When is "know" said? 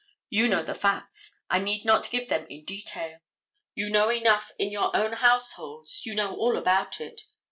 0.47-0.63, 3.91-4.09, 6.15-6.35